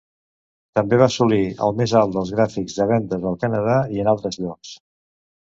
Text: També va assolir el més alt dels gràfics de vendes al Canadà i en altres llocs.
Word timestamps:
També 0.77 0.97
va 1.01 1.07
assolir 1.13 1.41
el 1.65 1.77
més 1.81 1.93
alt 1.99 2.15
dels 2.15 2.31
gràfics 2.39 2.79
de 2.81 2.89
vendes 2.93 3.29
al 3.33 3.39
Canadà 3.45 3.77
i 3.99 4.03
en 4.07 4.11
altres 4.17 4.43
llocs. 4.47 4.75